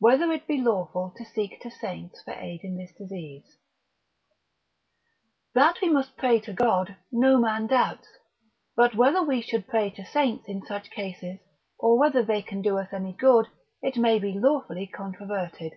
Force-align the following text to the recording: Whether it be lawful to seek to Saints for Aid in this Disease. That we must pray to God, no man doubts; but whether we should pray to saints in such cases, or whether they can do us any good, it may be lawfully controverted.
Whether 0.00 0.32
it 0.32 0.48
be 0.48 0.60
lawful 0.60 1.14
to 1.16 1.24
seek 1.24 1.60
to 1.60 1.70
Saints 1.70 2.20
for 2.22 2.32
Aid 2.32 2.64
in 2.64 2.76
this 2.76 2.92
Disease. 2.96 3.58
That 5.54 5.76
we 5.80 5.88
must 5.88 6.16
pray 6.16 6.40
to 6.40 6.52
God, 6.52 6.96
no 7.12 7.38
man 7.38 7.68
doubts; 7.68 8.08
but 8.74 8.96
whether 8.96 9.22
we 9.22 9.40
should 9.40 9.68
pray 9.68 9.90
to 9.90 10.04
saints 10.04 10.48
in 10.48 10.66
such 10.66 10.90
cases, 10.90 11.38
or 11.78 11.96
whether 11.96 12.24
they 12.24 12.42
can 12.42 12.60
do 12.60 12.76
us 12.76 12.92
any 12.92 13.12
good, 13.12 13.46
it 13.82 13.96
may 13.96 14.18
be 14.18 14.32
lawfully 14.36 14.88
controverted. 14.88 15.74